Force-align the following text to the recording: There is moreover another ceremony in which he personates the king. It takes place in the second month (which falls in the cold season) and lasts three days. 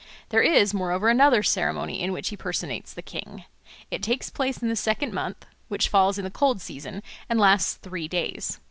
There 0.29 0.41
is 0.41 0.73
moreover 0.73 1.09
another 1.09 1.43
ceremony 1.43 2.01
in 2.01 2.11
which 2.11 2.29
he 2.29 2.35
personates 2.35 2.91
the 2.91 3.03
king. 3.03 3.45
It 3.91 4.01
takes 4.01 4.31
place 4.31 4.57
in 4.59 4.67
the 4.67 4.75
second 4.75 5.13
month 5.13 5.45
(which 5.67 5.89
falls 5.89 6.17
in 6.17 6.25
the 6.25 6.31
cold 6.31 6.59
season) 6.59 7.03
and 7.29 7.39
lasts 7.39 7.75
three 7.75 8.07
days. 8.07 8.57